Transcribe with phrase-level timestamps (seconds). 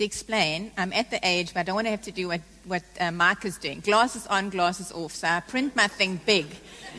[0.00, 0.72] to explain.
[0.78, 3.10] I'm at the age, but I don't want to have to do what, what uh,
[3.10, 3.80] Mark is doing.
[3.80, 5.12] Glasses on, glasses off.
[5.12, 6.46] So I print my thing big,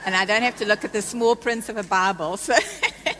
[0.06, 2.38] and I don't have to look at the small prints of a Bible.
[2.38, 2.54] So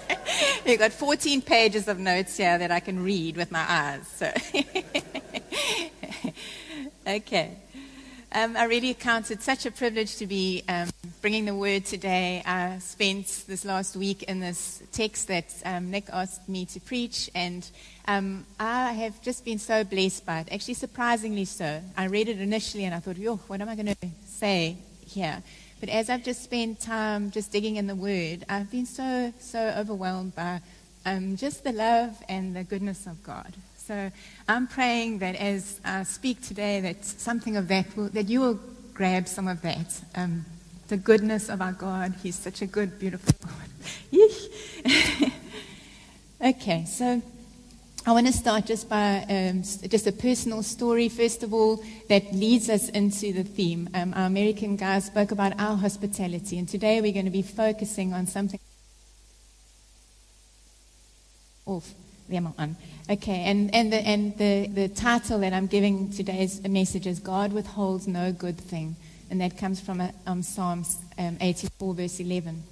[0.66, 4.08] you've got 14 pages of notes here that I can read with my eyes.
[4.08, 4.32] So
[7.08, 7.58] okay.
[8.34, 10.90] Um, I really count it such a privilege to be um,
[11.22, 12.42] bringing the word today.
[12.46, 17.30] I spent this last week in this text that um, Nick asked me to preach,
[17.36, 17.70] and
[18.08, 20.48] um, I have just been so blessed by it.
[20.50, 21.82] Actually, surprisingly so.
[21.98, 25.44] I read it initially and I thought, yo, what am I going to say here?
[25.82, 29.76] But as I've just spent time just digging in the word, I've been so, so
[29.78, 30.62] overwhelmed by
[31.06, 33.56] um, just the love and the goodness of God.
[33.92, 34.10] So
[34.48, 38.58] I'm praying that as I speak today, that something of that will, that you will
[38.94, 40.02] grab some of that.
[40.16, 40.46] Um,
[40.88, 42.14] the goodness of our God.
[42.24, 43.68] He's such a good, beautiful God.
[46.56, 47.22] okay, so
[48.06, 52.34] I want to start just by um, just a personal story, first of all, that
[52.34, 53.90] leads us into the theme.
[53.94, 58.14] Um, our American guy spoke about our hospitality, and today we're going to be focusing
[58.14, 58.60] on something.
[61.66, 61.94] Off.
[62.38, 62.76] On.
[63.10, 67.52] Okay, and, and, the, and the, the title that I'm giving today's message is God
[67.52, 68.96] Withholds No Good Thing.
[69.30, 72.64] And that comes from um, Psalms um, 84, verse 11.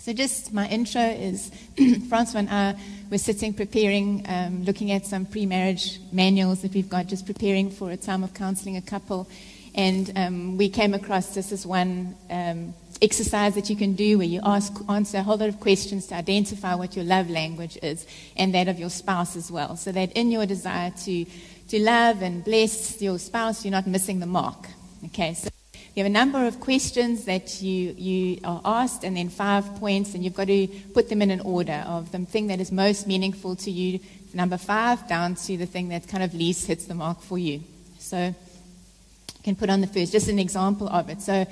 [0.00, 1.50] So, just my intro is
[2.08, 2.76] Francois and I
[3.10, 7.70] were sitting preparing, um, looking at some pre marriage manuals that we've got, just preparing
[7.70, 9.28] for a time of counseling a couple.
[9.74, 12.74] And um, we came across this as one um,
[13.04, 16.14] exercise that you can do where you ask, answer a whole lot of questions to
[16.14, 19.76] identify what your love language is and that of your spouse as well.
[19.76, 21.24] So that in your desire to,
[21.68, 24.66] to love and bless your spouse, you're not missing the mark.
[25.04, 25.48] Okay, so
[25.94, 30.14] you have a number of questions that you, you are asked and then five points,
[30.14, 33.06] and you've got to put them in an order of the thing that is most
[33.06, 34.00] meaningful to you,
[34.32, 37.60] number five, down to the thing that kind of least hits the mark for you.
[38.00, 41.22] So you can put on the first, just an example of it.
[41.22, 41.46] So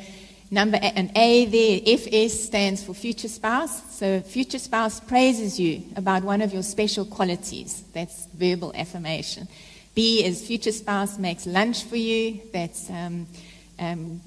[0.53, 3.97] Number an A there, FS stands for future spouse.
[3.97, 7.83] So future spouse praises you about one of your special qualities.
[7.95, 9.49] That's verbal affirmation.
[9.95, 12.39] B is future spouse makes lunch for you.
[12.53, 13.27] That's um,
[13.79, 14.21] um,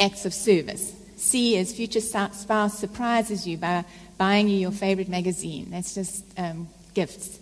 [0.00, 0.94] acts of service.
[1.18, 3.84] C is future spouse surprises you by
[4.16, 5.68] buying you your favorite magazine.
[5.70, 7.38] That's just um, gifts.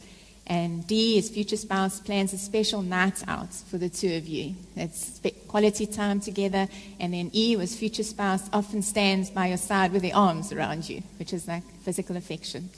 [0.47, 4.55] And D is future spouse plans a special night out for the two of you.
[4.77, 6.69] That's quality time together.
[7.01, 10.89] And then E was future spouse often stands by your side with their arms around
[10.89, 12.69] you, which is like physical affection.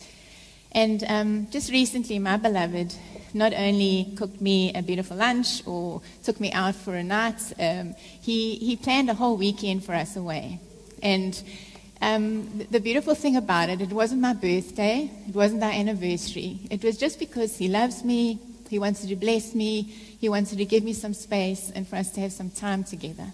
[0.73, 2.95] And um, just recently, my beloved
[3.35, 7.95] not only cooked me a beautiful lunch or took me out for a night, um,
[7.99, 10.61] he, he planned a whole weekend for us away.
[11.03, 11.43] And
[12.01, 16.61] um, the beautiful thing about it, it wasn't my birthday, it wasn't our anniversary.
[16.71, 20.65] It was just because he loves me, he wanted to bless me, he wanted to
[20.65, 23.33] give me some space and for us to have some time together.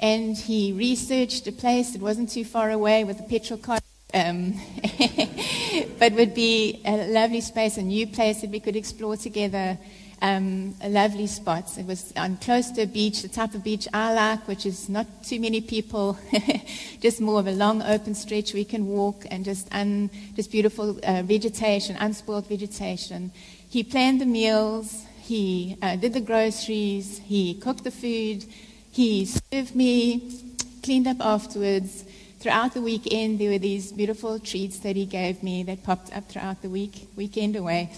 [0.00, 3.78] And he researched a place, that wasn't too far away with a petrol car,
[4.14, 4.54] um,
[5.98, 9.78] but would be a lovely space, a new place that we could explore together
[10.22, 11.76] um, lovely spot.
[11.76, 14.88] It was on close to a beach, the type of beach I like, which is
[14.88, 16.16] not too many people,
[17.00, 20.98] just more of a long open stretch where can walk and just, un, just beautiful
[21.02, 23.32] uh, vegetation, unspoiled vegetation.
[23.68, 28.44] He planned the meals, he uh, did the groceries, he cooked the food,
[28.92, 30.40] he served me,
[30.82, 32.04] cleaned up afterwards.
[32.38, 36.28] Throughout the weekend, there were these beautiful treats that he gave me that popped up
[36.28, 37.90] throughout the week, weekend away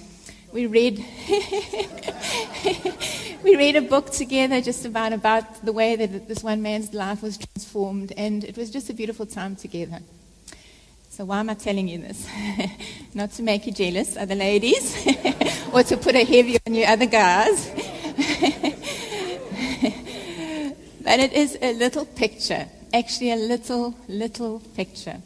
[0.55, 0.99] we read
[3.43, 7.23] we read a book together just about about the way that this one man's life
[7.23, 9.99] was transformed and it was just a beautiful time together.
[11.11, 12.27] So why am i telling you this?
[13.15, 14.97] Not to make you jealous other ladies
[15.73, 17.71] or to put a heavy on you other guys.
[21.05, 25.21] But it is a little picture actually a little little picture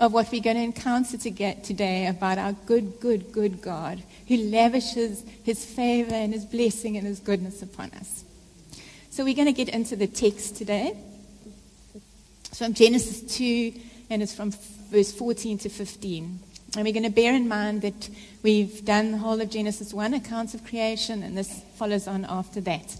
[0.00, 5.24] of what we're going to encounter today about our good good good god who lavishes
[5.42, 8.24] his favor and his blessing and his goodness upon us.
[9.10, 10.96] So we're going to get into the text today.
[12.46, 13.72] It's from Genesis 2,
[14.10, 14.52] and it's from
[14.90, 16.38] verse 14 to 15.
[16.76, 18.08] And we're going to bear in mind that
[18.42, 22.60] we've done the whole of Genesis 1, accounts of creation, and this follows on after
[22.62, 22.96] that.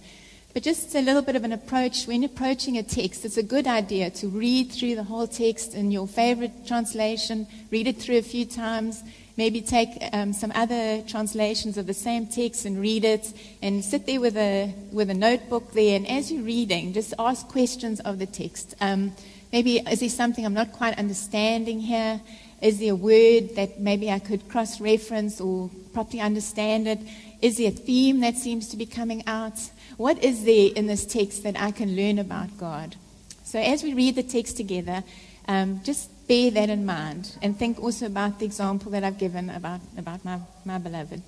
[0.53, 2.07] But just a little bit of an approach.
[2.07, 5.91] When approaching a text, it's a good idea to read through the whole text in
[5.91, 9.03] your favorite translation, read it through a few times,
[9.37, 13.33] maybe take um, some other translations of the same text and read it
[13.63, 15.97] and sit there with a, with a notebook there.
[15.97, 18.75] And as you're reading, just ask questions of the text.
[18.81, 19.13] Um,
[19.53, 22.21] maybe, is there something I'm not quite understanding here?
[22.63, 27.01] Is there a word that maybe I could cross reference or properly understand it?
[27.43, 29.59] Is there a theme that seems to be coming out?
[29.97, 32.97] What is there in this text that I can learn about God?
[33.45, 35.05] So, as we read the text together,
[35.47, 39.51] um, just bear that in mind and think also about the example that I've given
[39.51, 41.23] about, about my, my beloved.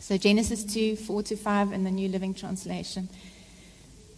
[0.00, 3.08] So, Genesis 2 4 to 5 in the New Living Translation.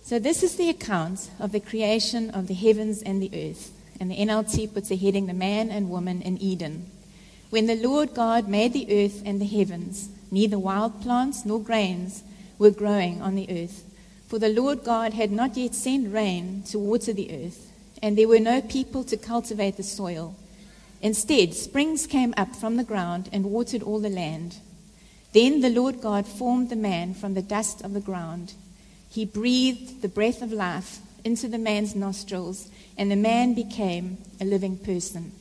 [0.03, 3.73] So, this is the account of the creation of the heavens and the earth.
[3.99, 6.91] And the NLT puts a heading The Man and Woman in Eden.
[7.51, 12.23] When the Lord God made the earth and the heavens, neither wild plants nor grains
[12.59, 13.85] were growing on the earth.
[14.29, 17.70] For the Lord God had not yet sent rain to water the earth,
[18.03, 20.35] and there were no people to cultivate the soil.
[21.03, 24.57] Instead, springs came up from the ground and watered all the land.
[25.33, 28.55] Then the Lord God formed the man from the dust of the ground.
[29.11, 34.45] He breathed the breath of life into the man's nostrils, and the man became a
[34.45, 35.33] living person.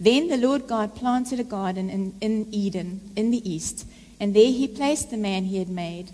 [0.00, 3.86] Then the Lord God planted a garden in, in, Eden in the east,
[4.18, 6.10] and there he placed the man he had made.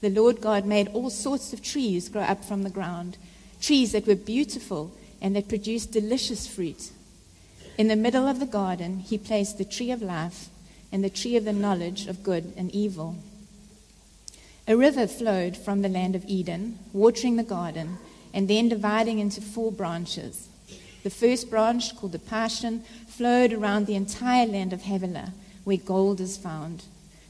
[0.00, 3.16] The Lord God made all sorts of trees grow up from the ground,
[3.60, 6.90] trees that were beautiful and they produced delicious fruit.
[7.78, 10.48] In the middle of the garden, he placed the tree of life
[10.92, 13.16] and the tree of the knowledge of good and evil.
[14.68, 17.98] A river flowed from the land of Eden, watering the garden,
[18.32, 20.48] and then dividing into four branches.
[21.02, 25.32] The first branch, called the Pishon, flowed around the entire land of Havilah,
[25.64, 26.84] where gold is found.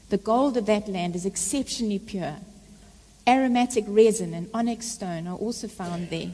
[0.09, 2.35] The gold of that land is exceptionally pure.
[3.25, 6.31] Aromatic resin and onyx stone are also found there.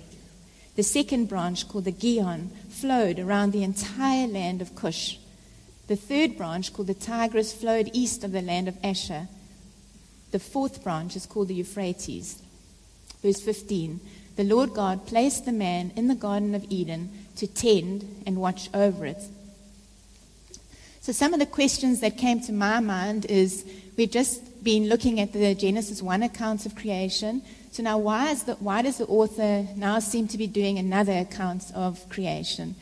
[0.77, 5.17] The second branch, called the Gihon, flowed around the entire land of Cush.
[5.87, 9.27] The third branch, called the Tigris, flowed east of the land of Asshur.
[10.29, 12.43] The fourth branch is called the Euphrates.
[13.23, 13.99] Verse 15
[14.35, 18.69] The Lord God placed the man in the Garden of Eden to tend and watch
[18.71, 19.23] over it.
[21.01, 23.65] So, some of the questions that came to my mind is
[23.97, 27.41] we've just been looking at the Genesis 1 accounts of creation.
[27.77, 31.71] So, now why, the, why does the author now seem to be doing another account
[31.75, 32.73] of creation?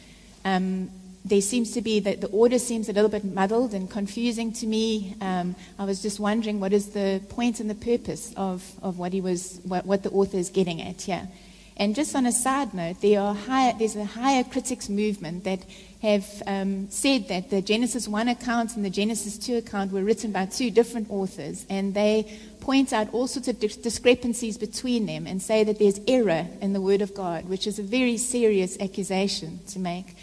[0.45, 0.89] Um,
[1.25, 4.65] there seems to be that the order seems a little bit muddled and confusing to
[4.65, 5.17] me.
[5.19, 9.11] Um, I was just wondering what is the point and the purpose of, of what
[9.11, 11.27] he was, what, what the author is getting at here.
[11.77, 15.59] And just on a side note, there higher, there's a higher critics movement that
[16.01, 20.31] have um, said that the Genesis 1 account and the Genesis 2 account were written
[20.31, 25.41] by two different authors, and they point out all sorts of discrepancies between them and
[25.41, 29.59] say that there's error in the Word of God, which is a very serious accusation
[29.67, 30.15] to make.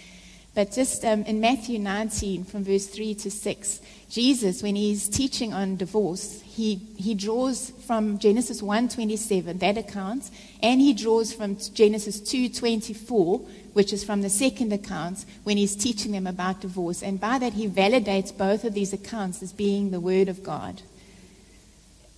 [0.54, 5.54] But just um, in Matthew 19, from verse 3 to 6, Jesus, when he's teaching
[5.54, 10.30] on divorce, he, he draws from Genesis 1.27, that account,
[10.62, 16.12] and he draws from Genesis 2.24, which is from the second account, when he's teaching
[16.12, 17.02] them about divorce.
[17.02, 20.82] And by that, he validates both of these accounts as being the Word of God.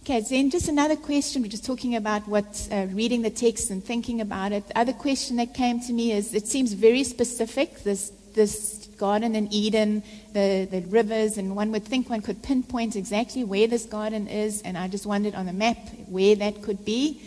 [0.02, 1.40] Okay, then just another question.
[1.40, 4.66] We're just talking about what uh, reading the text and thinking about it.
[4.66, 9.34] The other question that came to me is it seems very specific, this this garden
[9.34, 10.02] in Eden,
[10.32, 14.62] the, the rivers, and one would think one could pinpoint exactly where this garden is,
[14.62, 15.78] and I just wondered on the map
[16.08, 17.22] where that could be.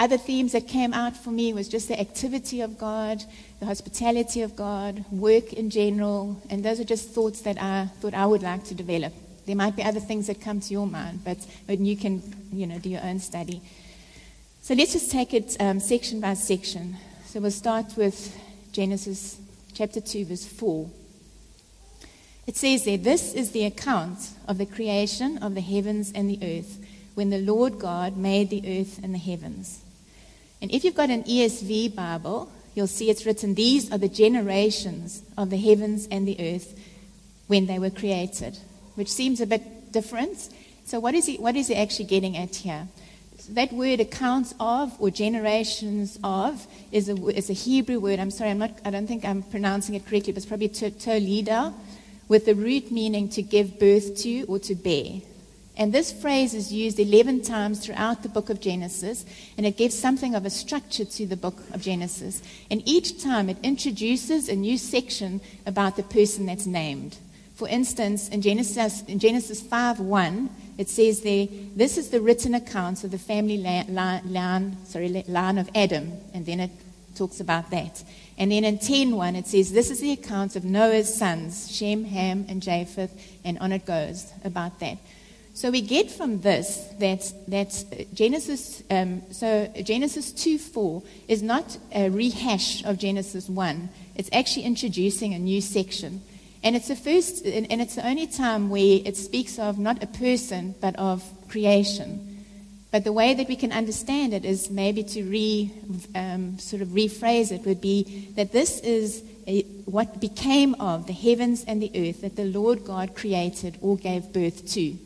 [0.00, 3.24] Other themes that came out for me was just the activity of God,
[3.58, 8.14] the hospitality of God, work in general, and those are just thoughts that I thought
[8.14, 9.12] I would like to develop.
[9.46, 12.22] There might be other things that come to your mind, but, but you can,
[12.52, 13.60] you know, do your own study.
[14.62, 16.96] So let's just take it um, section by section.
[17.26, 18.38] So we'll start with
[18.72, 19.40] Genesis
[19.78, 20.90] chapter 2, verse 4.
[22.48, 26.40] It says there, This is the account of the creation of the heavens and the
[26.42, 29.80] earth when the Lord God made the earth and the heavens.
[30.60, 35.22] And if you've got an ESV Bible, you'll see it's written, These are the generations
[35.36, 36.76] of the heavens and the earth
[37.46, 38.58] when they were created,
[38.96, 40.48] which seems a bit different.
[40.86, 42.88] So, what is he, what is he actually getting at here?
[43.50, 48.18] That word accounts of or generations of is a, is a Hebrew word.
[48.18, 51.74] I'm sorry, I'm not, I don't think I'm pronouncing it correctly, but it's probably tolida,
[52.28, 55.22] with the root meaning to give birth to or to bear.
[55.78, 59.24] And this phrase is used 11 times throughout the book of Genesis,
[59.56, 62.42] and it gives something of a structure to the book of Genesis.
[62.68, 67.18] And each time it introduces a new section about the person that's named.
[67.58, 70.48] For instance, in Genesis, in Genesis 5 1,
[70.78, 75.68] it says there, this is the written account of the family line, sorry, line of
[75.74, 76.70] Adam, and then it
[77.16, 78.04] talks about that.
[78.38, 82.46] And then in 10.1, it says, this is the account of Noah's sons, Shem, Ham,
[82.48, 83.10] and Japheth,
[83.44, 84.98] and on it goes about that.
[85.52, 92.08] So we get from this that, that Genesis, um, so Genesis 2.4 is not a
[92.08, 93.88] rehash of Genesis 1.
[94.14, 96.22] It's actually introducing a new section.
[96.62, 100.06] And it's the first, and it's the only time where it speaks of not a
[100.06, 102.28] person, but of creation.
[102.90, 105.70] But the way that we can understand it is maybe to re,
[106.14, 111.12] um, sort of rephrase it would be that this is a, what became of the
[111.12, 114.96] heavens and the earth that the Lord God created or gave birth to.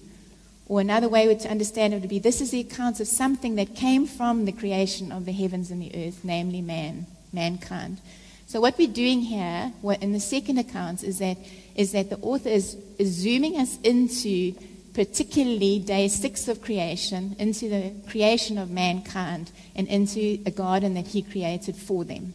[0.67, 3.75] Or another way to understand it would be this is the account of something that
[3.75, 7.99] came from the creation of the heavens and the earth, namely man, mankind.
[8.53, 11.39] So what we're doing here in the second account is that,
[11.75, 14.55] is that the author is, is zooming us into
[14.93, 21.07] particularly day six of creation, into the creation of mankind, and into a garden that
[21.07, 22.35] he created for them.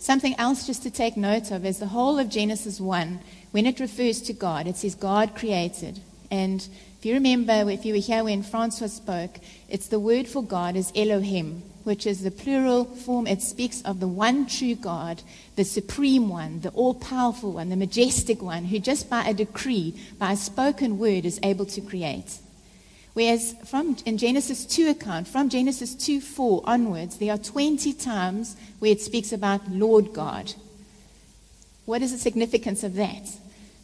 [0.00, 3.20] Something else just to take note of is the whole of Genesis 1,
[3.52, 6.00] when it refers to God, it says God created.
[6.32, 9.38] And if you remember, if you were here when Francois spoke,
[9.68, 13.28] it's the word for God is Elohim, which is the plural form.
[13.28, 15.22] It speaks of the one true God,
[15.54, 19.94] the supreme one, the all powerful one, the majestic one, who just by a decree,
[20.18, 22.40] by a spoken word, is able to create.
[23.14, 28.56] Whereas from in Genesis 2 account, from Genesis 2 4 onwards, there are 20 times
[28.80, 30.52] where it speaks about Lord God.
[31.84, 33.28] What is the significance of that?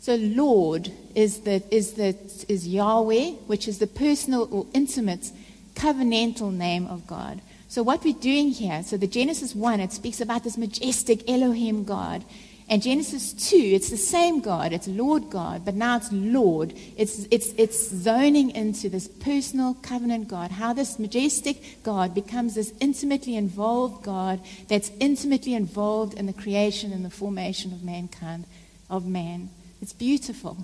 [0.04, 2.14] So Lord is the is the
[2.46, 5.32] is Yahweh, which is the personal or intimate
[5.76, 7.40] covenantal name of God.
[7.68, 11.84] So what we're doing here, so the Genesis 1, it speaks about this majestic Elohim
[11.84, 12.22] God.
[12.68, 16.74] And Genesis 2, it's the same God, it's Lord God, but now it's Lord.
[16.98, 22.74] It's, it's, it's zoning into this personal covenant God, how this majestic God becomes this
[22.78, 28.44] intimately involved God that's intimately involved in the creation and the formation of mankind,
[28.90, 29.48] of man.
[29.84, 30.56] It's beautiful.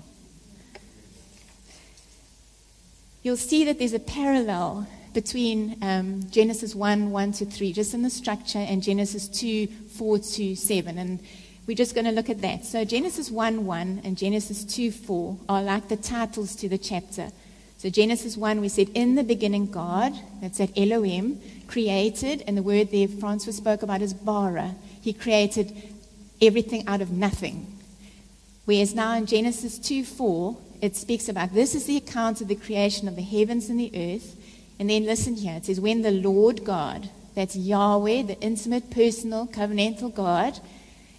[3.21, 8.01] You'll see that there's a parallel between um, Genesis 1, 1 to 3, just in
[8.01, 10.97] the structure, and Genesis 2, 4 to 7.
[10.97, 11.19] And
[11.67, 12.65] we're just going to look at that.
[12.65, 17.29] So Genesis 1, 1 and Genesis 2, 4 are like the titles to the chapter.
[17.77, 22.63] So Genesis 1, we said, In the beginning, God, that's at Elohim, created, and the
[22.63, 24.73] word there Francois spoke about is bara.
[24.99, 25.71] He created
[26.41, 27.77] everything out of nothing.
[28.71, 32.55] Whereas now in Genesis 2, 4, it speaks about this is the account of the
[32.55, 34.37] creation of the heavens and the earth
[34.79, 35.57] and then listen here.
[35.57, 40.57] It says, When the Lord God, that's Yahweh, the intimate, personal, covenantal God,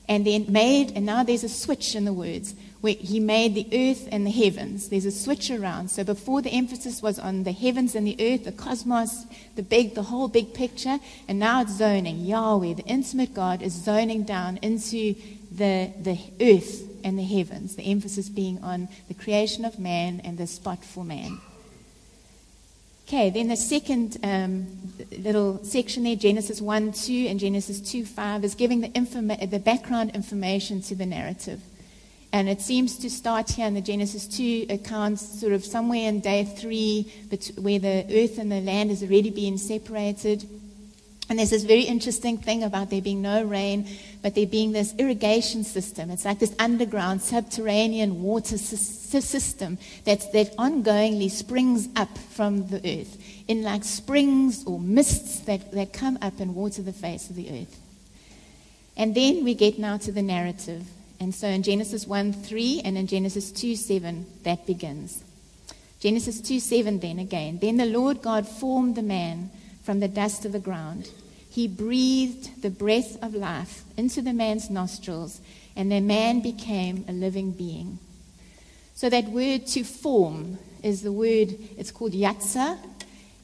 [0.09, 3.68] and then made, and now there's a switch in the words, where he made the
[3.90, 4.88] earth and the heavens.
[4.88, 5.90] There's a switch around.
[5.90, 9.94] So before the emphasis was on the heavens and the earth, the cosmos, the big,
[9.94, 12.25] the whole big picture, and now it's zoning.
[12.25, 15.14] Yahweh, the intimate God, is zoning down into
[15.56, 20.38] the, the earth and the heavens, the emphasis being on the creation of man and
[20.38, 21.38] the spot for man.
[23.06, 24.66] Okay, then the second um,
[25.18, 29.59] little section there, Genesis 1 2 and Genesis 2 5, is giving the, informa- the
[29.59, 31.61] background information to the narrative.
[32.32, 36.21] And it seems to start here in the Genesis 2 accounts, sort of somewhere in
[36.21, 37.02] day 3,
[37.59, 40.49] where the earth and the land is already being separated.
[41.32, 43.88] And there's this very interesting thing about there being no rain,
[44.20, 46.10] but there being this irrigation system.
[46.10, 53.16] It's like this underground, subterranean water system that, that ongoingly springs up from the earth
[53.48, 57.62] in like springs or mists that, that come up and water the face of the
[57.62, 57.80] earth.
[58.94, 60.84] And then we get now to the narrative.
[61.18, 65.24] And so in Genesis 1 3 and in Genesis 2 7, that begins.
[65.98, 67.58] Genesis 2 7, then again.
[67.58, 69.48] Then the Lord God formed the man
[69.82, 71.08] from the dust of the ground.
[71.52, 75.42] He breathed the breath of life into the man's nostrils,
[75.76, 77.99] and the man became a living being.
[78.94, 82.78] So that word to form is the word, it's called yatsa,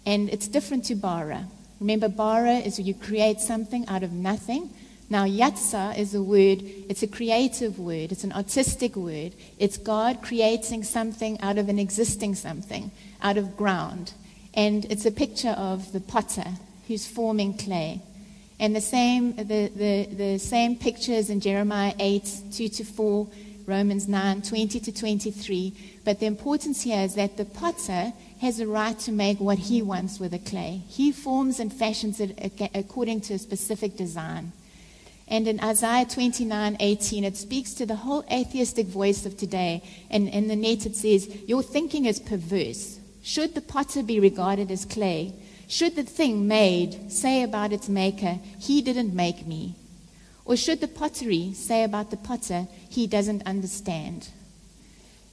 [0.07, 1.49] and it's different to bara.
[1.81, 4.71] Remember, bara is you create something out of nothing.
[5.11, 9.35] Now, yatsa is a word, it's a creative word, it's an artistic word.
[9.59, 14.15] It's God creating something out of an existing something, out of ground.
[14.55, 16.55] And it's a picture of the potter
[16.89, 18.03] who's forming clay.
[18.59, 23.29] And the same, the, the, the same pictures in Jeremiah 8, 2 to 4,
[23.67, 26.01] Romans 9, 20 to 23.
[26.05, 29.83] But the importance here is that the potter has a right to make what he
[29.83, 30.83] wants with the clay.
[30.89, 34.53] He forms and fashions it according to a specific design.
[35.29, 39.83] And in Isaiah 29, 18, it speaks to the whole atheistic voice of today.
[40.11, 42.99] And in the NET it says, Your thinking is perverse.
[43.23, 45.35] Should the potter be regarded as clay?
[45.69, 49.77] Should the thing made say about its maker, He didn't make me?
[50.45, 54.29] Or should the pottery say about the potter, He doesn't understand?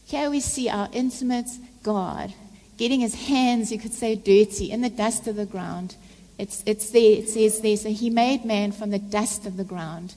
[0.05, 1.49] Here we see our intimate
[1.81, 2.33] God
[2.77, 5.95] getting his hands, you could say, dirty in the dust of the ground.
[6.37, 9.63] It's, it's there, it says there, so he made man from the dust of the
[9.63, 10.15] ground.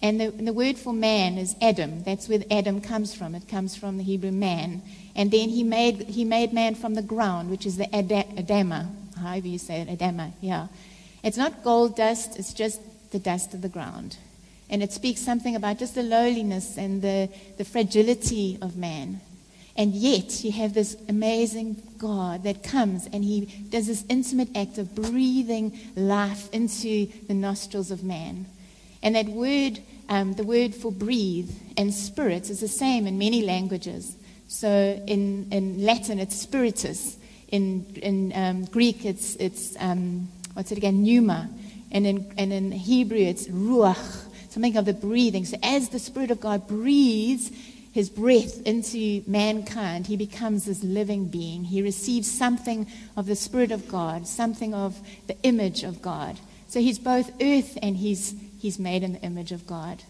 [0.00, 2.04] And the, the word for man is Adam.
[2.04, 3.34] That's where Adam comes from.
[3.34, 4.82] It comes from the Hebrew man.
[5.16, 8.88] And then he made, he made man from the ground, which is the Adama,
[9.26, 10.68] however you say it, Adama, yeah.
[11.22, 12.80] It's not gold dust, it's just
[13.10, 14.16] the dust of the ground.
[14.68, 19.20] And it speaks something about just the lowliness and the, the fragility of man.
[19.76, 24.78] And yet, you have this amazing God that comes and he does this intimate act
[24.78, 28.46] of breathing life into the nostrils of man.
[29.02, 33.42] And that word, um, the word for breathe and spirit, is the same in many
[33.42, 34.16] languages.
[34.48, 37.18] So in, in Latin, it's spiritus.
[37.48, 41.02] In, in um, Greek, it's, it's um, what's it again?
[41.02, 41.48] Pneuma.
[41.92, 45.44] And in, and in Hebrew, it's ruach, something of the breathing.
[45.44, 47.50] So as the Spirit of God breathes,
[47.92, 51.64] his breath into mankind, he becomes this living being.
[51.64, 52.86] He receives something
[53.16, 54.98] of the Spirit of God, something of
[55.28, 56.38] the image of God.
[56.68, 60.02] So he's both earth and he's, he's made in the image of God.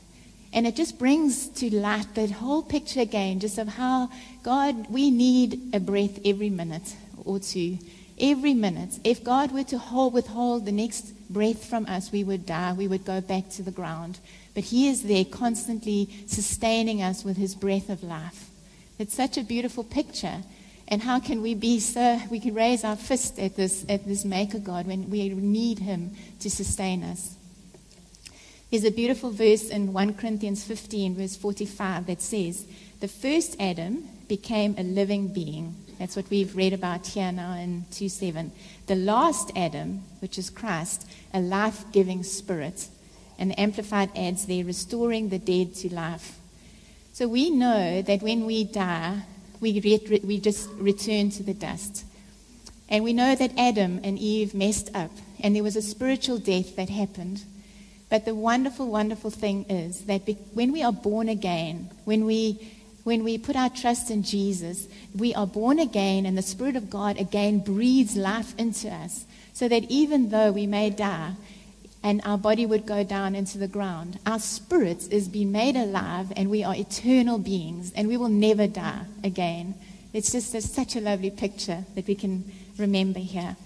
[0.53, 4.11] And it just brings to light that whole picture again, just of how
[4.43, 7.79] God, we need a breath every minute or two.
[8.19, 8.99] Every minute.
[9.05, 12.73] If God were to hold, withhold the next breath from us, we would die.
[12.73, 14.19] We would go back to the ground.
[14.55, 18.49] But He is there constantly sustaining us with His breath of life.
[18.99, 20.43] It's such a beautiful picture.
[20.89, 24.25] And how can we be so, we can raise our fist at this, at this
[24.25, 27.35] Maker God when we need Him to sustain us.
[28.71, 32.67] There's a beautiful verse in 1 Corinthians 15, verse 45, that says,
[33.01, 35.77] The first Adam became a living being.
[35.99, 38.53] That's what we've read about here now in 2 7.
[38.87, 42.89] The last Adam, which is Christ, a life giving spirit.
[43.39, 46.39] And the Amplified adds there, restoring the dead to life.
[47.13, 49.23] So we know that when we die,
[49.61, 52.05] we, re- we just return to the dust.
[52.89, 55.11] And we know that Adam and Eve messed up,
[55.41, 57.45] and there was a spiritual death that happened.
[58.09, 60.23] But the wonderful, wonderful thing is that
[60.55, 62.73] when we are born again, when we,
[63.07, 66.91] when we put our trust in Jesus, we are born again, and the Spirit of
[66.91, 71.35] God again breathes life into us, so that even though we may die,
[72.03, 74.19] and our body would go down into the ground.
[74.27, 78.67] Our spirit is being made alive, and we are eternal beings, and we will never
[78.67, 79.77] die again.
[80.13, 83.57] It's just such a lovely picture that we can remember here.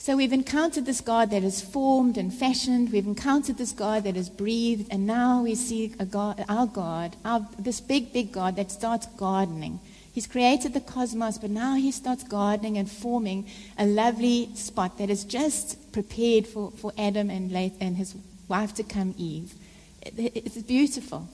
[0.00, 2.90] So we've encountered this God that is formed and fashioned.
[2.90, 7.46] We've encountered this God that is breathed, and now we see God, our God, our,
[7.58, 9.78] this big, big God that starts gardening
[10.12, 13.46] He's created the cosmos, but now he starts gardening and forming
[13.78, 18.16] a lovely spot that is just prepared for, for Adam and, late, and his
[18.48, 19.54] wife to come, Eve.
[20.02, 21.28] It's beautiful.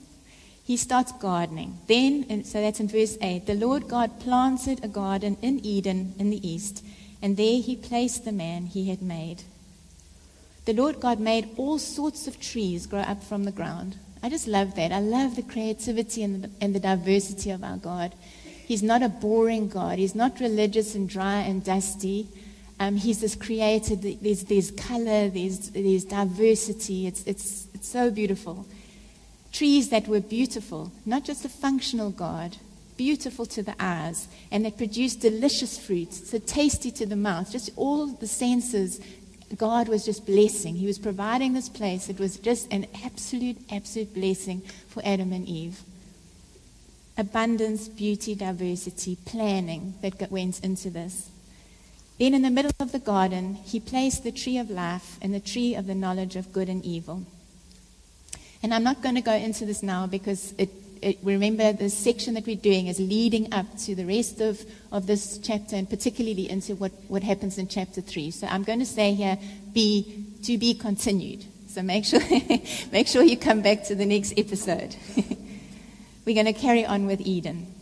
[0.63, 1.79] He starts gardening.
[1.87, 6.15] Then, and so that's in verse 8, the Lord God planted a garden in Eden
[6.19, 6.85] in the east,
[7.23, 9.43] and there he placed the man he had made.
[10.65, 13.97] The Lord God made all sorts of trees grow up from the ground.
[14.23, 14.91] I just love that.
[14.91, 18.15] I love the creativity and the, and the diversity of our God.
[18.67, 19.99] He's not a boring God.
[19.99, 22.27] He's not religious and dry and dusty.
[22.81, 27.07] Um, he's this created, there's, there's color, there's, there's diversity.
[27.07, 28.67] It's, it's, it's so beautiful.
[29.53, 32.57] Trees that were beautiful, not just a functional God,
[32.97, 37.51] beautiful to the eyes, and they produced delicious fruits, so tasty to the mouth.
[37.51, 39.01] Just all the senses,
[39.57, 40.77] God was just blessing.
[40.77, 42.09] He was providing this place.
[42.09, 45.81] It was just an absolute, absolute blessing for Adam and Eve
[47.19, 51.31] abundance, beauty, diversity, planning that went into this.
[52.19, 55.41] Then, in the middle of the garden, he placed the tree of life and the
[55.41, 57.25] tree of the knowledge of good and evil.
[58.63, 60.71] And I'm not going to go into this now because it,
[61.03, 64.61] it, remember the section that we're doing is leading up to the rest of,
[64.93, 68.31] of this chapter and particularly into what, what happens in chapter 3.
[68.31, 69.39] So I'm going to say here,
[69.73, 71.45] be, to be continued.
[71.69, 72.21] So make sure,
[72.93, 74.97] make sure you come back to the next episode.
[76.25, 77.73] We're going to carry on with Eden.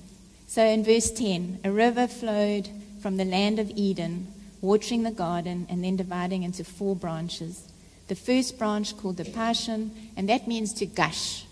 [0.46, 2.68] So in verse 10, a river flowed
[3.00, 4.26] from the land of Eden,
[4.60, 7.68] watering the garden and then dividing into four branches.
[8.08, 11.46] The first branch, called the Pishon, and that means to gush,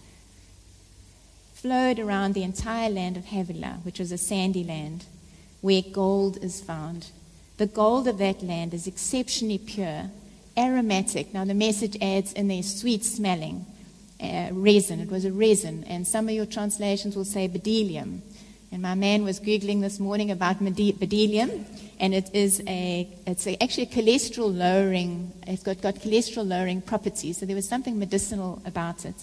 [1.63, 5.05] flowed around the entire land of Havilah, which was a sandy land,
[5.61, 7.13] where gold is found.
[7.59, 10.11] The gold of that land is exceptionally pure,
[10.59, 11.33] aromatic.
[11.33, 13.65] Now, the message adds in there sweet smelling
[14.21, 14.99] uh, resin.
[14.99, 15.85] It was a resin.
[15.85, 18.23] And some of your translations will say bdellium.
[18.73, 21.65] And my man was Googling this morning about bdellium,
[22.01, 26.83] and it is a, it's a, actually a cholesterol lowering, it's got, got cholesterol lowering
[26.83, 27.39] properties.
[27.39, 29.15] So there was something medicinal about it.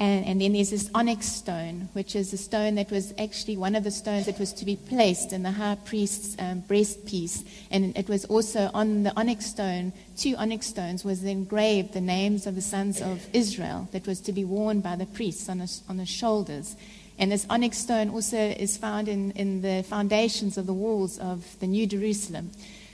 [0.00, 3.74] And, and, then there's this onyx stone, which is a stone that was actually one
[3.74, 7.46] of the stones that was to be placed in the high priest's um, breastpiece.
[7.70, 12.46] And it was also on the onyx stone, two onyx stones, was engraved the names
[12.46, 15.68] of the sons of Israel that was to be worn by the priests on, a,
[15.86, 16.76] on the shoulders.
[17.18, 21.44] And this onyx stone also is found in, in the foundations of the walls of
[21.60, 22.52] the New Jerusalem.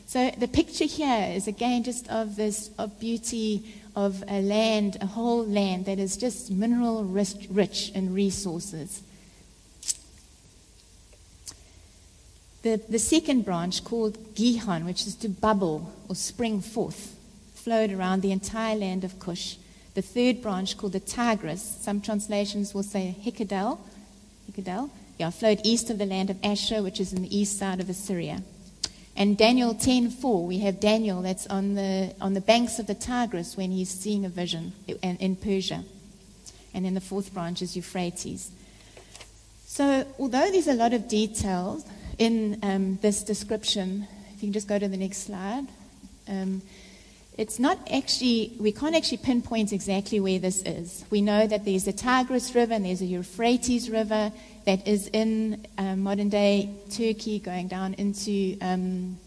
[0.09, 5.07] So the picture here is again just of this of beauty of a land, a
[5.07, 9.03] whole land that is just mineral rich, rich in resources.
[12.63, 17.17] The, the second branch, called Gihon, which is to bubble or spring forth,
[17.55, 19.57] flowed around the entire land of Cush.
[19.95, 23.79] The third branch, called the Tigris, some translations will say Hikadel,
[24.51, 27.81] Hikadel, yeah, flowed east of the land of Asshur, which is in the east side
[27.81, 28.43] of Assyria.
[29.17, 33.57] And Daniel 10:4, we have Daniel that's on the on the banks of the Tigris
[33.57, 35.85] when he's seeing a vision in, in Persia.
[36.75, 38.51] And then the fourth branch is Euphrates.
[39.67, 41.85] So, although there's a lot of details
[42.19, 45.67] in um, this description, if you can just go to the next slide,
[46.29, 46.61] um,
[47.39, 51.05] it's not actually, we can't actually pinpoint exactly where this is.
[51.11, 54.33] We know that there's a Tigris River and there's a Euphrates River
[54.65, 59.19] that is in um, modern day Turkey going down into um,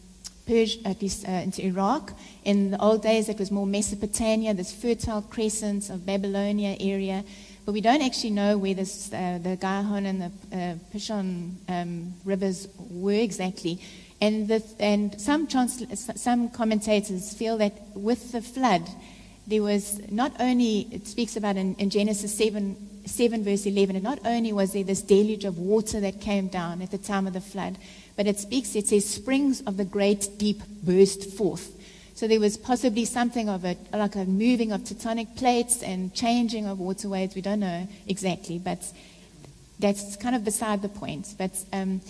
[0.48, 2.14] Persia, at least uh, into Iraq.
[2.46, 7.24] In the old days, it was more Mesopotamia, this fertile crescent of Babylonia area.
[7.64, 12.16] But we don't actually know where this, uh, the Gihon and the uh, Pishon um,
[12.26, 13.80] rivers were exactly.
[14.22, 18.88] And, the, and some, some commentators feel that with the flood,
[19.48, 24.04] there was not only, it speaks about in, in Genesis 7, 7, verse 11, and
[24.04, 27.34] not only was there this deluge of water that came down at the time of
[27.34, 27.78] the flood,
[28.16, 31.76] but it speaks, it says, springs of the great deep burst forth.
[32.14, 36.68] So there was possibly something of a, like a moving of tectonic plates and changing
[36.68, 37.34] of waterways.
[37.34, 38.84] We don't know exactly, but
[39.80, 41.34] that's kind of beside the point.
[41.38, 42.02] But um,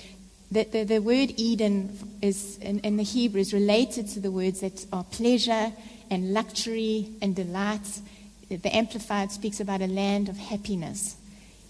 [0.51, 4.61] the, the, the, word Eden is in, in the Hebrew is related to the words
[4.61, 5.71] that are pleasure
[6.09, 8.01] and luxury and delight
[8.49, 11.15] the Amplified speaks about a land of happiness.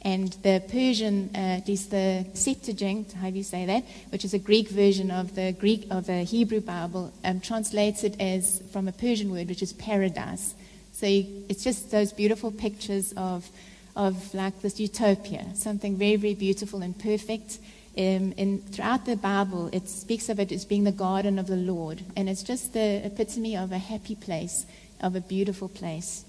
[0.01, 4.33] And the Persian, uh, at least the Septuagint, how do you say that, which is
[4.33, 8.87] a Greek version of the Greek of the Hebrew Bible, um, translates it as from
[8.87, 10.55] a Persian word, which is paradise.
[10.93, 13.49] So you, it's just those beautiful pictures of,
[13.97, 17.59] of like this utopia, something very, very beautiful and perfect.
[17.99, 21.57] Um, and throughout the Bible, it speaks of it as being the garden of the
[21.57, 24.65] Lord, and it's just the epitome of a happy place,
[25.01, 26.23] of a beautiful place.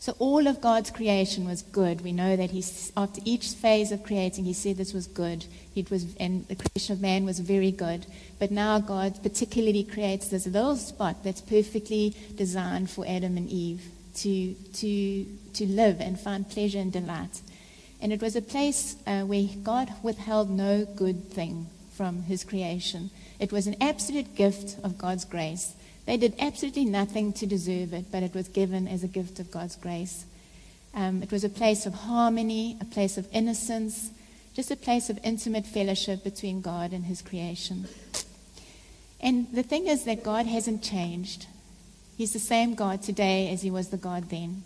[0.00, 2.00] So all of God's creation was good.
[2.00, 2.64] We know that he,
[2.96, 5.44] after each phase of creating, he said this was good.
[5.76, 8.06] It was, and the creation of man was very good.
[8.40, 13.84] But now God particularly creates this little spot that's perfectly designed for Adam and Eve
[14.16, 17.40] to, to, to live and find pleasure and delight.
[18.00, 23.10] And it was a place uh, where God withheld no good thing from his creation.
[23.40, 25.74] It was an absolute gift of God's grace.
[26.06, 29.50] They did absolutely nothing to deserve it, but it was given as a gift of
[29.50, 30.24] God's grace.
[30.94, 34.10] Um, it was a place of harmony, a place of innocence,
[34.54, 37.86] just a place of intimate fellowship between God and His creation.
[39.20, 41.46] And the thing is that God hasn't changed.
[42.16, 44.62] He's the same God today as He was the God then.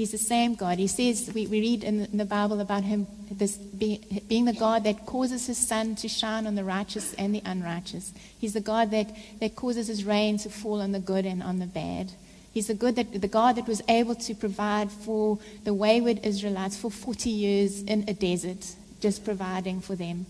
[0.00, 0.78] He's the same God.
[0.78, 4.84] He says, we, we read in the Bible about him this be, being the God
[4.84, 8.14] that causes his sun to shine on the righteous and the unrighteous.
[8.38, 11.58] He's the God that, that causes his rain to fall on the good and on
[11.58, 12.12] the bad.
[12.50, 16.78] He's the, good that, the God that was able to provide for the wayward Israelites
[16.78, 20.24] for 40 years in a desert, just providing for them.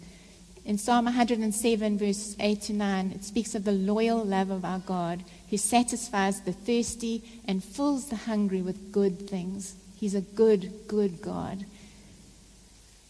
[0.70, 4.78] In Psalm 107, verse 8 to 9, it speaks of the loyal love of our
[4.78, 9.74] God who satisfies the thirsty and fills the hungry with good things.
[9.96, 11.64] He's a good, good God.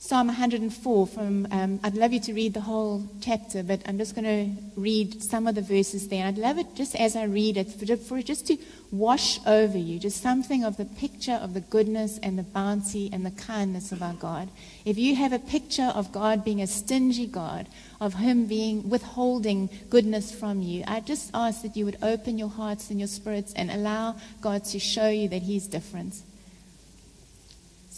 [0.03, 4.15] Psalm 104 from, um, I'd love you to read the whole chapter, but I'm just
[4.15, 6.25] going to read some of the verses there.
[6.25, 8.57] I'd love it just as I read it, for, for just to
[8.91, 13.27] wash over you, just something of the picture of the goodness and the bounty and
[13.27, 14.49] the kindness of our God.
[14.87, 17.69] If you have a picture of God being a stingy God,
[18.01, 22.49] of Him being withholding goodness from you, I just ask that you would open your
[22.49, 26.23] hearts and your spirits and allow God to show you that He's different.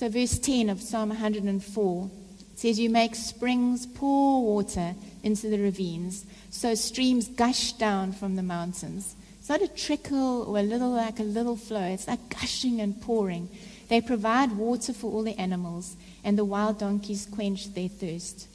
[0.02, 2.10] So, verse 10 of Psalm 104
[2.56, 8.42] says, You make springs pour water into the ravines, so streams gush down from the
[8.42, 9.14] mountains.
[9.38, 13.00] It's not a trickle or a little like a little flow, it's like gushing and
[13.00, 13.48] pouring.
[13.88, 18.48] They provide water for all the animals, and the wild donkeys quench their thirst.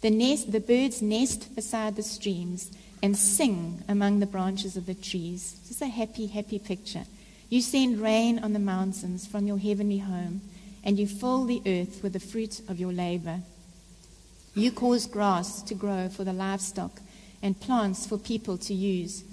[0.00, 4.94] The, nest, the birds nest beside the streams and sing among the branches of the
[4.94, 5.54] trees.
[5.68, 7.04] Just a happy, happy picture.
[7.48, 10.40] You send rain on the mountains from your heavenly home,
[10.84, 13.40] and you fill the earth with the fruit of your labor.
[14.54, 17.00] You cause grass to grow for the livestock
[17.42, 19.24] and plants for people to use.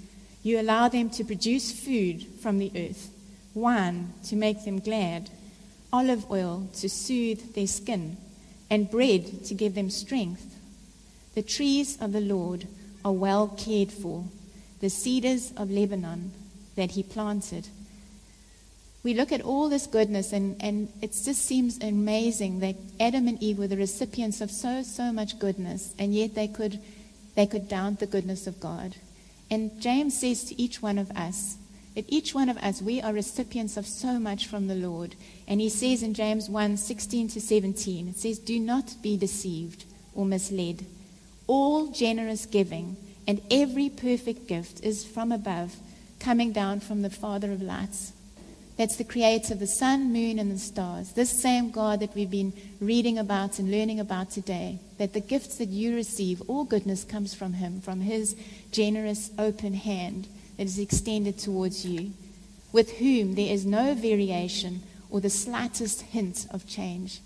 [0.42, 3.10] You allow them to produce food from the earth,
[3.54, 5.30] wine to make them glad,
[5.92, 8.16] olive oil to soothe their skin,
[8.70, 10.54] and bread to give them strength.
[11.34, 12.66] The trees of the Lord
[13.04, 14.24] are well cared for,
[14.80, 16.32] the cedars of Lebanon
[16.76, 17.68] that he planted.
[19.02, 23.40] We look at all this goodness, and, and it just seems amazing that Adam and
[23.42, 26.80] Eve were the recipients of so, so much goodness, and yet they could,
[27.36, 28.96] they could doubt the goodness of God.
[29.50, 31.56] And James says to each one of us,
[31.94, 35.16] that each one of us, we are recipients of so much from the Lord.
[35.48, 39.84] And he says in James 1 16 to 17, it says, Do not be deceived
[40.14, 40.86] or misled.
[41.48, 45.74] All generous giving and every perfect gift is from above,
[46.20, 48.12] coming down from the Father of lights.
[48.78, 51.12] That's the creator of the sun, moon, and the stars.
[51.12, 54.78] This same God that we've been reading about and learning about today.
[54.98, 58.36] That the gifts that you receive, all goodness comes from Him, from His
[58.70, 62.12] generous, open hand that is extended towards you,
[62.72, 67.20] with whom there is no variation or the slightest hint of change.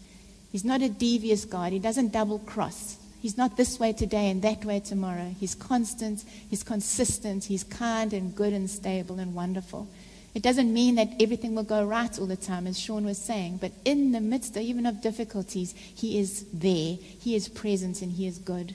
[0.50, 2.96] He's not a devious God, He doesn't double cross.
[3.20, 5.34] He's not this way today and that way tomorrow.
[5.38, 9.86] He's constant, He's consistent, He's kind and good and stable and wonderful.
[10.34, 13.58] It doesn't mean that everything will go right all the time, as Sean was saying,
[13.58, 18.12] but in the midst of, even of difficulties, He is there, He is present, and
[18.12, 18.74] He is good.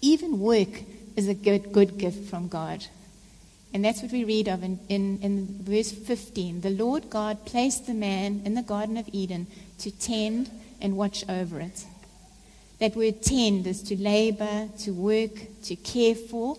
[0.00, 0.82] Even work
[1.16, 2.84] is a good, good gift from God.
[3.74, 6.60] And that's what we read of in, in, in verse 15.
[6.60, 9.48] The Lord God placed the man in the Garden of Eden
[9.80, 10.50] to tend
[10.80, 11.84] and watch over it.
[12.78, 15.32] That word tend is to labor, to work,
[15.64, 16.56] to care for,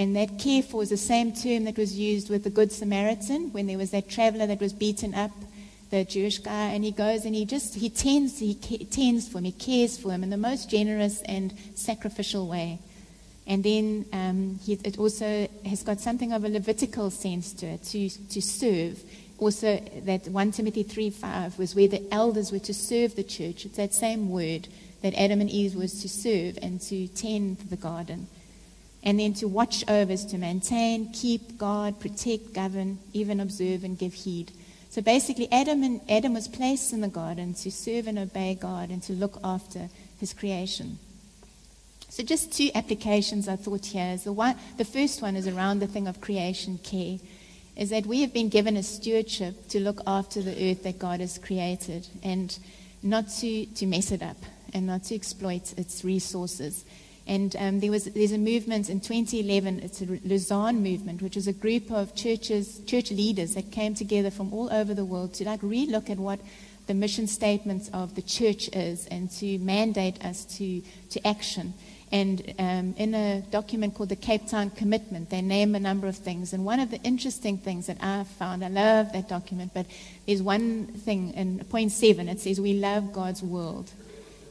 [0.00, 3.66] and that for is the same term that was used with the Good Samaritan when
[3.66, 5.30] there was that traveler that was beaten up,
[5.90, 9.44] the Jewish guy, and he goes and he just, he tends, he tends for him,
[9.44, 12.78] he cares for him in the most generous and sacrificial way.
[13.46, 17.82] And then um, he, it also has got something of a Levitical sense to it,
[17.82, 19.02] to, to serve.
[19.36, 23.66] Also, that 1 Timothy 3 5 was where the elders were to serve the church.
[23.66, 24.68] It's that same word
[25.02, 28.28] that Adam and Eve was to serve and to tend the garden.
[29.02, 33.98] And then to watch over is to maintain, keep, guard, protect, govern, even observe and
[33.98, 34.52] give heed.
[34.90, 38.90] So basically, Adam, and, Adam was placed in the garden to serve and obey God
[38.90, 40.98] and to look after his creation.
[42.10, 44.12] So just two applications I thought here.
[44.14, 47.18] Is the, one, the first one is around the thing of creation care,
[47.76, 51.20] is that we have been given a stewardship to look after the earth that God
[51.20, 52.58] has created and
[53.02, 54.36] not to, to mess it up
[54.74, 56.84] and not to exploit its resources.
[57.30, 59.78] And um, there was there's a movement in 2011.
[59.84, 64.32] It's a Lausanne movement, which is a group of churches, church leaders that came together
[64.32, 66.40] from all over the world to like relook at what
[66.88, 71.72] the mission statement of the church is and to mandate us to to action.
[72.10, 76.16] And um, in a document called the Cape Town Commitment, they name a number of
[76.16, 76.52] things.
[76.52, 79.86] And one of the interesting things that I found, I love that document, but
[80.26, 82.28] there's one thing in point seven.
[82.28, 83.92] It says we love God's world.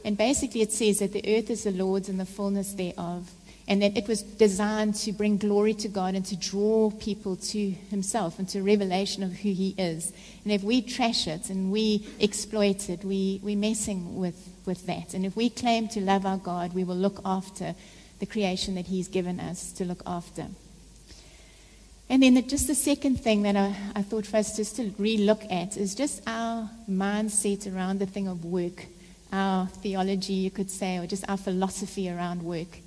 [0.04, 3.30] And basically, it says that the earth is the Lord's and the fullness thereof,
[3.68, 7.70] and that it was designed to bring glory to God and to draw people to
[7.90, 10.12] Himself and to revelation of who He is.
[10.44, 15.12] And if we trash it and we exploit it, we, we're messing with, with that.
[15.12, 17.74] And if we claim to love our God, we will look after
[18.20, 20.46] the creation that He's given us to look after.
[22.08, 24.92] And then the, just the second thing that I, I thought for us just to
[24.98, 28.86] re look at is just our mindset around the thing of work
[29.32, 32.78] our theology, you could say, or just our philosophy around work,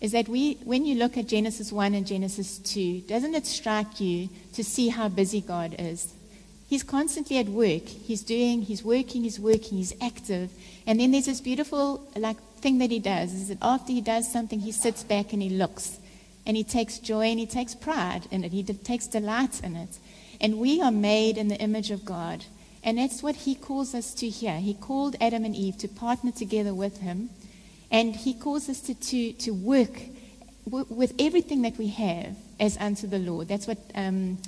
[0.00, 4.00] is that we, when you look at Genesis 1 and Genesis 2, doesn't it strike
[4.00, 6.12] you to see how busy God is?
[6.68, 7.86] He's constantly at work.
[7.86, 10.50] He's doing, he's working, he's working, he's active.
[10.86, 14.32] And then there's this beautiful like thing that he does is that after he does
[14.32, 15.98] something, he sits back and he looks.
[16.46, 18.52] And he takes joy and he takes pride in it.
[18.52, 19.98] He takes delight in it.
[20.40, 22.44] And we are made in the image of God.
[22.84, 24.58] And that's what he calls us to here.
[24.58, 27.30] He called Adam and Eve to partner together with him.
[27.90, 30.00] And he calls us to, to, to work
[30.64, 33.48] w- with everything that we have as unto the Lord.
[33.48, 34.38] That's what um,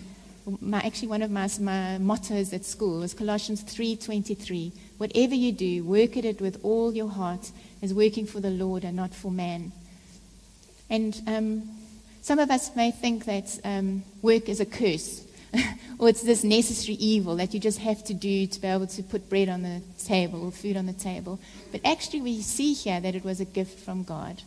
[0.60, 4.72] my, actually one of my, my mottos at school was Colossians 3.23.
[4.98, 8.82] Whatever you do, work at it with all your heart as working for the Lord
[8.82, 9.72] and not for man.
[10.90, 11.70] And um,
[12.22, 15.24] some of us may think that um, work is a curse
[15.98, 19.02] or it's this necessary evil that you just have to do to be able to
[19.02, 21.38] put bread on the table or food on the table.
[21.72, 24.42] But actually, we see here that it was a gift from God.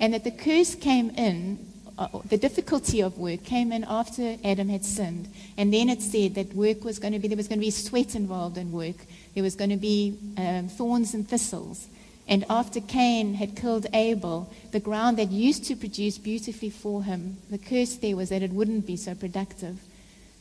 [0.00, 1.58] And that the curse came in
[1.98, 5.28] uh, the difficulty of work came in after Adam had sinned.
[5.56, 7.72] And then it said that work was going to be, there was going to be
[7.72, 8.94] sweat involved in work.
[9.34, 11.88] There was going to be um, thorns and thistles.
[12.28, 17.38] And after Cain had killed Abel, the ground that used to produce beautifully for him,
[17.50, 19.80] the curse there was that it wouldn't be so productive.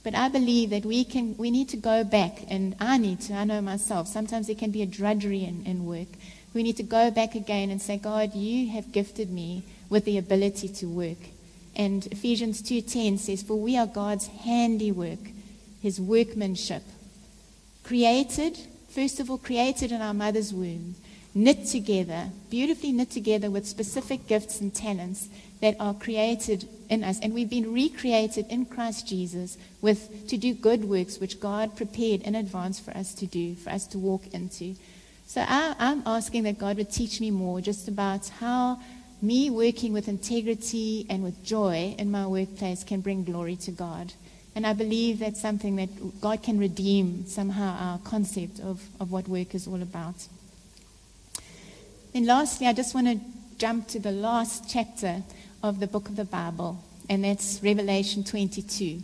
[0.07, 3.33] But I believe that we, can, we need to go back, and I need to,
[3.33, 6.07] I know myself, sometimes there can be a drudgery in, in work.
[6.53, 10.17] We need to go back again and say, God, you have gifted me with the
[10.17, 11.17] ability to work.
[11.75, 15.19] And Ephesians 2:10 says, "For we are God's handiwork,
[15.81, 16.83] his workmanship,
[17.83, 20.95] created, first of all created in our mother's womb,
[21.33, 25.29] knit together, beautifully knit together with specific gifts and talents
[25.61, 27.19] that are created in us.
[27.19, 32.21] And we've been recreated in Christ Jesus with to do good works which God prepared
[32.21, 34.75] in advance for us to do, for us to walk into.
[35.25, 38.79] So I, I'm asking that God would teach me more just about how
[39.21, 44.13] me working with integrity and with joy in my workplace can bring glory to God.
[44.55, 49.27] And I believe that's something that God can redeem somehow our concept of, of what
[49.27, 50.15] work is all about.
[52.17, 53.19] And lastly, I just want to
[53.59, 55.21] jump to the last chapter
[55.61, 59.03] of the book of the Bible, and that's Revelation 22.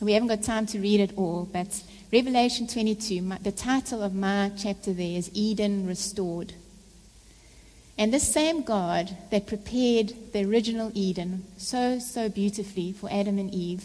[0.00, 1.80] We haven't got time to read it all, but
[2.12, 6.54] Revelation 22, my, the title of my chapter there is Eden Restored.
[7.96, 13.54] And this same God that prepared the original Eden so, so beautifully for Adam and
[13.54, 13.84] Eve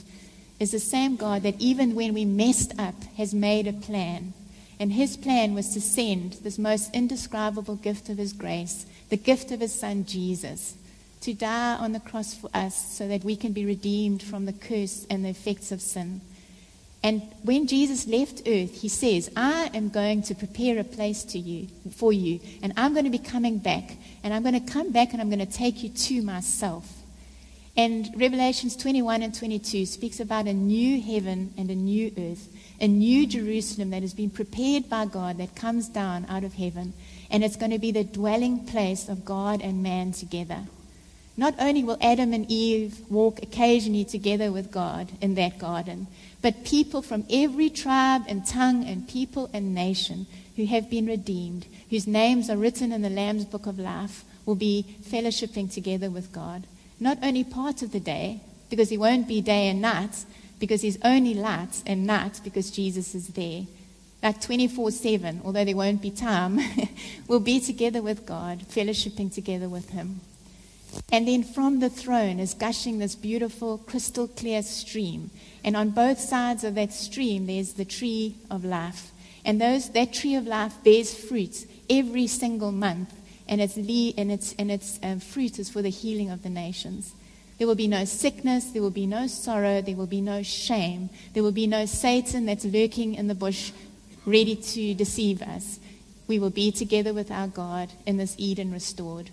[0.59, 4.33] is the same God that even when we messed up has made a plan.
[4.79, 9.51] And his plan was to send this most indescribable gift of his grace, the gift
[9.51, 10.75] of his son Jesus,
[11.21, 14.53] to die on the cross for us so that we can be redeemed from the
[14.53, 16.21] curse and the effects of sin.
[17.03, 21.39] And when Jesus left earth, he says, I am going to prepare a place to
[21.39, 24.91] you, for you, and I'm going to be coming back, and I'm going to come
[24.91, 26.96] back and I'm going to take you to myself.
[27.77, 32.49] And Revelations 21 and 22 speaks about a new heaven and a new earth,
[32.81, 36.93] a new Jerusalem that has been prepared by God that comes down out of heaven,
[37.29, 40.63] and it's going to be the dwelling place of God and man together.
[41.39, 46.07] Not only will Adam and Eve walk occasionally together with God in that garden,
[46.41, 51.67] but people from every tribe and tongue and people and nation who have been redeemed,
[51.91, 56.31] whose names are written in the Lamb's book of life, will be fellowshipping together with
[56.31, 56.65] God.
[56.99, 60.25] Not only part of the day, because He won't be day and night,
[60.59, 63.63] because He's only light and night because Jesus is there.
[64.23, 66.59] Like 24 7, although there won't be time,
[67.27, 70.21] we'll be together with God, fellowshipping together with Him.
[71.11, 75.29] And then from the throne is gushing this beautiful, crystal clear stream.
[75.63, 79.11] And on both sides of that stream, there's the tree of life.
[79.45, 83.13] And those, that tree of life bears fruit every single month.
[83.49, 86.49] And its, le- and its, and its um, fruit is for the healing of the
[86.49, 87.13] nations.
[87.57, 88.65] There will be no sickness.
[88.65, 89.81] There will be no sorrow.
[89.81, 91.09] There will be no shame.
[91.33, 93.71] There will be no Satan that's lurking in the bush
[94.25, 95.79] ready to deceive us.
[96.27, 99.31] We will be together with our God in this Eden restored.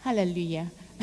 [0.00, 0.70] Hallelujah.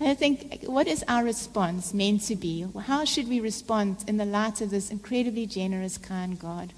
[0.00, 2.66] I think, what is our response meant to be?
[2.86, 6.72] How should we respond in the light of this incredibly generous, kind God?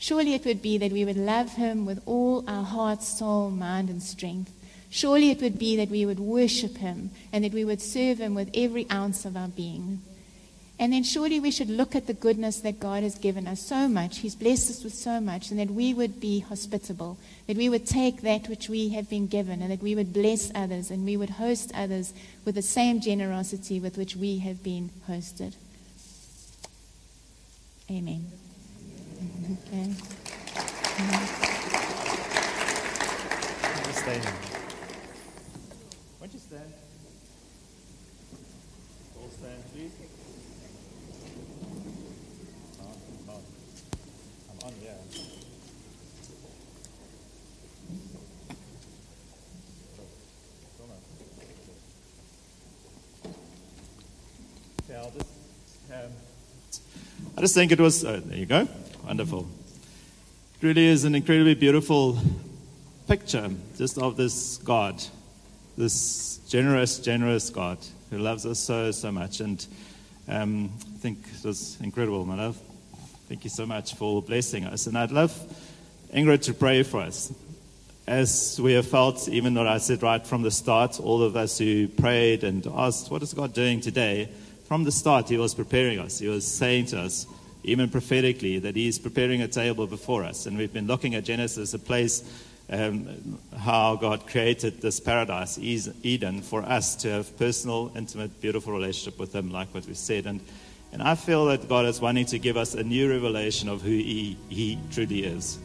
[0.00, 3.90] Surely it would be that we would love Him with all our heart, soul, mind,
[3.90, 4.50] and strength.
[4.88, 8.34] Surely it would be that we would worship Him and that we would serve Him
[8.34, 10.00] with every ounce of our being.
[10.78, 13.88] And then surely we should look at the goodness that God has given us so
[13.88, 14.20] much.
[14.20, 17.86] He's blessed us with so much, and that we would be hospitable, that we would
[17.86, 21.18] take that which we have been given, and that we would bless others, and we
[21.18, 22.14] would host others
[22.46, 25.52] with the same generosity with which we have been hosted.
[27.90, 28.24] Amen.
[29.20, 29.92] Okay.
[33.92, 34.24] Stand.
[36.18, 36.72] Won't you stand?
[39.20, 39.92] All stand, please.
[42.80, 42.86] Oh,
[43.28, 43.40] oh.
[44.50, 44.72] I'm on,
[54.96, 55.26] I'll just,
[55.92, 56.10] um,
[57.36, 58.66] I just think it was, oh, there you go.
[59.10, 59.44] Wonderful.
[60.60, 62.16] It really is an incredibly beautiful
[63.08, 65.02] picture just of this God,
[65.76, 67.78] this generous, generous God
[68.10, 69.40] who loves us so, so much.
[69.40, 69.66] And
[70.28, 72.56] um, I think it was incredible, my love.
[73.28, 74.86] Thank you so much for blessing us.
[74.86, 75.36] And I'd love
[76.14, 77.32] Ingrid to pray for us.
[78.06, 81.58] As we have felt, even though I said right from the start, all of us
[81.58, 84.28] who prayed and asked, What is God doing today?
[84.66, 86.20] From the start, He was preparing us.
[86.20, 87.26] He was saying to us,
[87.64, 90.46] even prophetically, that He is preparing a table before us.
[90.46, 92.22] And we've been looking at Genesis, a place
[92.70, 99.18] um, how God created this paradise, Eden, for us to have personal, intimate, beautiful relationship
[99.18, 100.26] with Him, like what we said.
[100.26, 100.40] And,
[100.92, 103.90] and I feel that God is wanting to give us a new revelation of who
[103.90, 105.58] He, he truly is.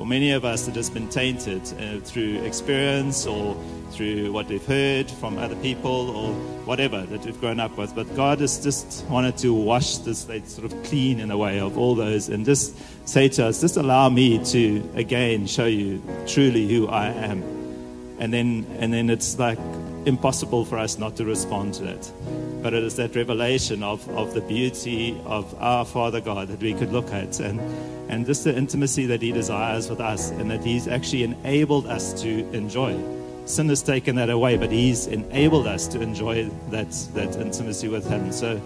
[0.00, 3.54] For many of us, it has been tainted uh, through experience or
[3.90, 6.32] through what we've heard from other people or
[6.64, 7.94] whatever that we've grown up with.
[7.94, 11.60] But God has just wanted to wash this, like, sort of clean in a way
[11.60, 12.74] of all those and just
[13.06, 17.59] say to us, just allow me to again show you truly who I am.
[18.20, 19.58] And then, and then it's like
[20.04, 22.12] impossible for us not to respond to that.
[22.62, 26.74] But it is that revelation of, of the beauty of our Father God that we
[26.74, 27.58] could look at and,
[28.10, 32.20] and just the intimacy that He desires with us and that He's actually enabled us
[32.22, 32.98] to enjoy.
[33.46, 38.06] Sin has taken that away, but He's enabled us to enjoy that, that intimacy with
[38.06, 38.30] Him.
[38.32, 38.60] So,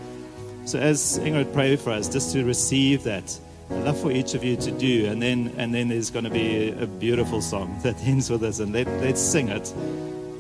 [0.65, 3.39] so as Ingrid prayed for us, just to receive that,
[3.71, 6.31] I'd love for each of you to do, and then and then there's going to
[6.31, 9.73] be a beautiful song that ends with us, and let, let's sing it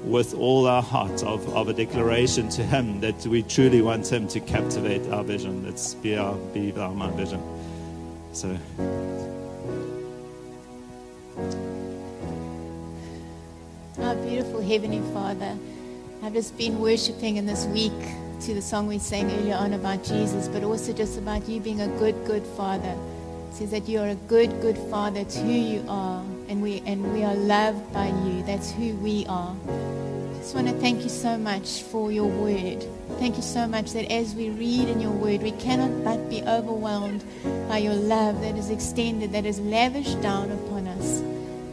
[0.04, 4.28] with all our heart of, of a declaration to Him that we truly want Him
[4.28, 5.64] to captivate our vision.
[5.64, 7.42] Let's be our, be our my vision.
[8.32, 8.58] So.
[13.98, 15.56] Our beautiful Heavenly Father,
[16.22, 17.92] I've just been worshiping in this week
[18.42, 21.80] to the song we sang earlier on about Jesus, but also just about you being
[21.80, 22.94] a good, good Father.
[23.54, 25.20] Says that you are a good, good Father.
[25.20, 28.42] It's who you are, and we and we are loved by you.
[28.42, 29.54] That's who we are
[30.44, 32.84] just want to thank you so much for your word.
[33.18, 36.42] Thank you so much that as we read in your word, we cannot but be
[36.42, 37.24] overwhelmed
[37.66, 41.22] by your love that is extended, that is lavished down upon us.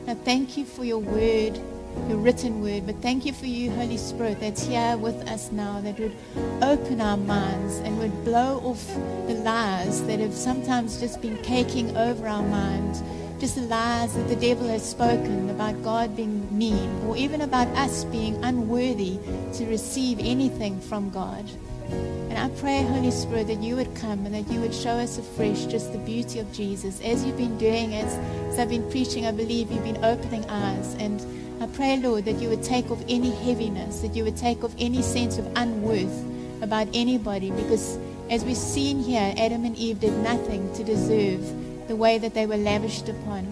[0.08, 1.60] Now, thank you for your word,
[2.08, 5.82] your written word, but thank you for you, Holy Spirit, that's here with us now,
[5.82, 6.16] that would
[6.62, 8.86] open our minds and would blow off
[9.28, 13.02] the lies that have sometimes just been caking over our minds
[13.42, 17.68] just the lies that the devil has spoken about God being mean or even about
[17.70, 19.18] us being unworthy
[19.54, 21.44] to receive anything from God.
[21.90, 25.18] And I pray, Holy Spirit, that you would come and that you would show us
[25.18, 27.02] afresh just the beauty of Jesus.
[27.02, 28.14] As you've been doing, as,
[28.54, 30.94] as I've been preaching, I believe you've been opening eyes.
[31.00, 31.20] And
[31.62, 34.74] I pray, Lord, that you would take off any heaviness, that you would take off
[34.80, 36.26] any sense of unworth
[36.64, 37.52] about anybody.
[37.52, 38.00] Because
[38.32, 42.48] as we've seen here, Adam and Eve did nothing to deserve the way that they
[42.48, 43.46] were lavished upon.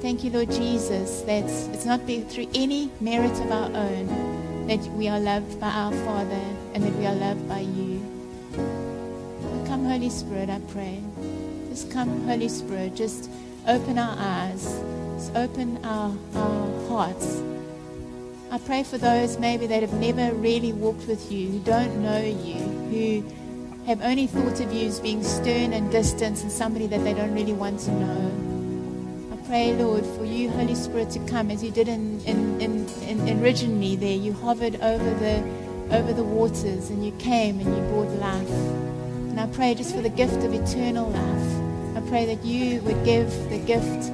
[0.00, 1.42] Thank you, Lord Jesus, that
[1.74, 6.44] it's not through any merit of our own that we are loved by our Father
[6.74, 7.98] and that we are loved by you.
[9.66, 11.02] Come, Holy Spirit, I pray.
[11.70, 12.94] Just come, Holy Spirit.
[12.94, 13.28] Just
[13.66, 14.80] open our eyes.
[15.18, 17.42] Just open our, our hearts.
[18.52, 22.20] I pray for those maybe that have never really walked with you, who don't know
[22.20, 27.02] you, who have only thought of you as being stern and distant and somebody that
[27.02, 29.32] they don't really want to know.
[29.32, 32.86] I pray, Lord, for you, Holy Spirit, to come as you did in, in, in,
[33.02, 34.16] in originally there.
[34.16, 35.42] You hovered over the,
[35.96, 38.50] over the waters and you came and you brought life.
[38.50, 41.96] And I pray just for the gift of eternal life.
[42.04, 44.12] I pray that you would give the gift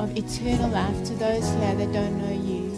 [0.00, 2.70] of eternal life to those here that don't know you.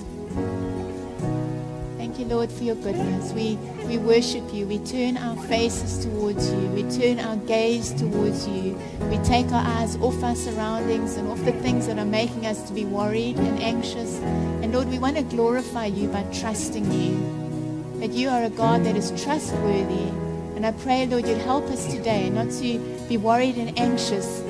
[1.97, 3.33] Thank you, Lord, for your goodness.
[3.33, 3.57] We
[3.87, 4.67] we worship you.
[4.67, 6.59] We turn our faces towards you.
[6.71, 8.77] We turn our gaze towards you.
[9.09, 12.67] We take our eyes off our surroundings and off the things that are making us
[12.69, 14.19] to be worried and anxious.
[14.63, 18.01] And Lord, we want to glorify you by trusting you.
[18.01, 20.09] That you are a God that is trustworthy.
[20.57, 24.43] And I pray, Lord, you'd help us today not to be worried and anxious,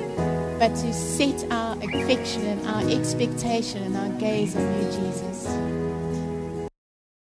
[0.59, 5.72] but to set our affection and our expectation and our gaze on you, Jesus.